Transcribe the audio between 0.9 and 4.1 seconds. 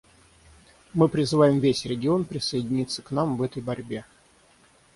Мы призываем весь регион присоединиться к нам в этой борьбе.